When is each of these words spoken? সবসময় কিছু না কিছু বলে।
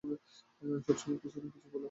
সবসময় 0.87 1.19
কিছু 1.19 1.37
না 1.41 1.49
কিছু 1.53 1.67
বলে। 1.67 1.79